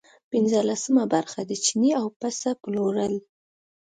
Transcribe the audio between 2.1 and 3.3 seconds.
پسه پلورل.